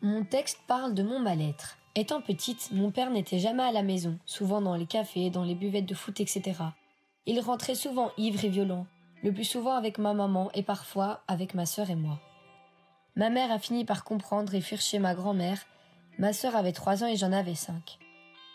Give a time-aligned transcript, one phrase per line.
[0.00, 1.76] Mon texte parle de mon mal-être.
[1.96, 5.56] Étant petite, mon père n'était jamais à la maison, souvent dans les cafés, dans les
[5.56, 6.52] buvettes de foot, etc.
[7.26, 8.86] Il rentrait souvent ivre et violent,
[9.24, 12.20] le plus souvent avec ma maman et parfois avec ma sœur et moi.
[13.16, 15.66] Ma mère a fini par comprendre et fuir chez ma grand-mère.
[16.16, 17.98] Ma sœur avait trois ans et j'en avais cinq.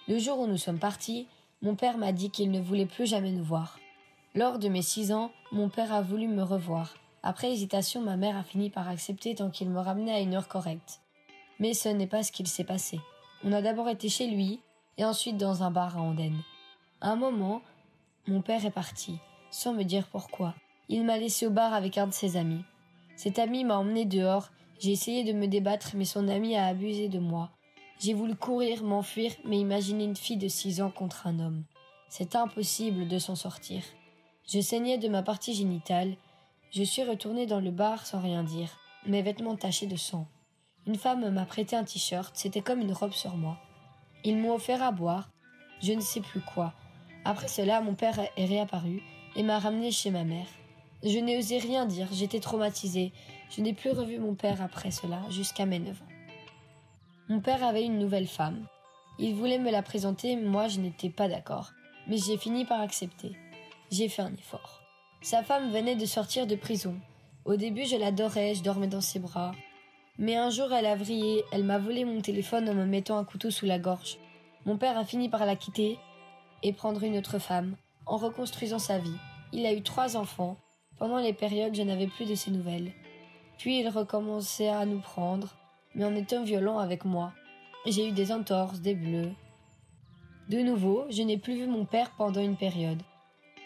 [0.07, 1.27] Le jour où nous sommes partis,
[1.61, 3.79] mon père m'a dit qu'il ne voulait plus jamais nous voir.
[4.33, 6.93] Lors de mes six ans, mon père a voulu me revoir.
[7.21, 10.47] Après hésitation, ma mère a fini par accepter tant qu'il me ramenait à une heure
[10.47, 11.01] correcte.
[11.63, 12.99] Mais ce n'est pas ce qu'il s'est passé.
[13.45, 14.59] On a d'abord été chez lui
[14.97, 16.41] et ensuite dans un bar à Andenne.
[16.99, 17.61] À un moment,
[18.27, 19.17] mon père est parti,
[19.49, 20.55] sans me dire pourquoi.
[20.89, 22.65] Il m'a laissé au bar avec un de ses amis.
[23.15, 24.49] Cet ami m'a emmené dehors.
[24.77, 27.49] J'ai essayé de me débattre, mais son ami a abusé de moi.
[27.97, 31.63] J'ai voulu courir, m'enfuir, mais imaginez une fille de six ans contre un homme.
[32.09, 33.83] C'est impossible de s'en sortir.
[34.51, 36.17] Je saignais de ma partie génitale.
[36.71, 40.27] Je suis retourné dans le bar sans rien dire, mes vêtements tachés de sang.
[40.85, 43.57] Une femme m'a prêté un t-shirt, c'était comme une robe sur moi.
[44.25, 45.29] Ils m'ont offert à boire,
[45.81, 46.73] je ne sais plus quoi.
[47.25, 49.01] Après cela, mon père est réapparu
[49.35, 50.47] et m'a ramené chez ma mère.
[51.03, 53.11] Je n'ai osé rien dire, j'étais traumatisée.
[53.49, 56.05] Je n'ai plus revu mon père après cela, jusqu'à mes 9 ans.
[57.29, 58.65] Mon père avait une nouvelle femme.
[59.19, 61.71] Il voulait me la présenter, moi je n'étais pas d'accord.
[62.07, 63.33] Mais j'ai fini par accepter.
[63.91, 64.81] J'ai fait un effort.
[65.21, 66.95] Sa femme venait de sortir de prison.
[67.45, 69.53] Au début, je l'adorais, je dormais dans ses bras.
[70.19, 73.25] Mais un jour, elle a vrillé, elle m'a volé mon téléphone en me mettant un
[73.25, 74.17] couteau sous la gorge.
[74.65, 75.97] Mon père a fini par la quitter
[76.61, 77.75] et prendre une autre femme,
[78.05, 79.17] en reconstruisant sa vie.
[79.51, 80.57] Il a eu trois enfants,
[80.97, 82.91] pendant les périodes, je n'avais plus de ses nouvelles.
[83.57, 85.55] Puis il recommençait à nous prendre,
[85.95, 87.33] mais en étant violent avec moi.
[87.85, 89.31] J'ai eu des entorses, des bleus.
[90.49, 93.01] De nouveau, je n'ai plus vu mon père pendant une période.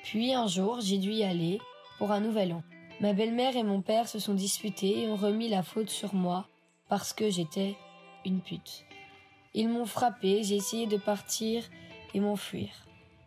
[0.03, 1.59] Puis un jour, j'ai dû y aller
[1.97, 2.63] pour un nouvel an.
[2.99, 6.47] Ma belle-mère et mon père se sont disputés et ont remis la faute sur moi
[6.89, 7.75] parce que j'étais
[8.25, 8.85] une pute.
[9.53, 11.63] Ils m'ont frappé, j'ai essayé de partir
[12.15, 12.69] et m'enfuir.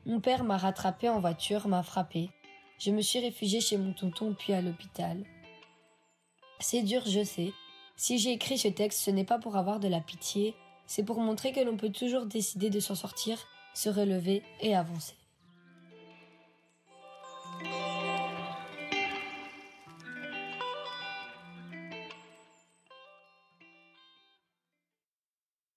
[0.07, 2.31] Mon père m'a rattrapé en voiture, m'a frappé.
[2.79, 5.23] Je me suis réfugiée chez mon tonton puis à l'hôpital.
[6.59, 7.53] C'est dur, je sais.
[7.97, 10.55] Si j'ai écrit ce texte, ce n'est pas pour avoir de la pitié,
[10.87, 13.39] c'est pour montrer que l'on peut toujours décider de s'en sortir,
[13.75, 15.15] se relever et avancer.